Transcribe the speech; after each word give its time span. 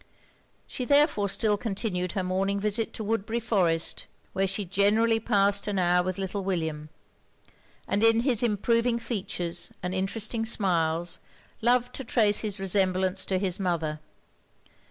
She 0.65 0.83
therefore 0.83 1.29
still 1.29 1.57
continued 1.57 2.13
her 2.13 2.23
morning 2.23 2.59
visit 2.59 2.91
to 2.93 3.03
Woodbury 3.03 3.39
Forest, 3.39 4.07
where 4.33 4.47
she 4.47 4.65
generally 4.65 5.19
past 5.19 5.67
an 5.67 5.77
hour 5.77 6.01
with 6.03 6.17
little 6.17 6.43
William; 6.43 6.89
and 7.87 8.03
in 8.03 8.21
his 8.21 8.41
improving 8.41 8.97
features 8.97 9.69
and 9.83 9.93
interesting 9.93 10.43
smiles, 10.43 11.19
loved 11.61 11.93
to 11.93 12.03
trace 12.03 12.39
his 12.39 12.59
resemblance 12.59 13.25
to 13.25 13.37
his 13.37 13.59
mother. 13.59 13.99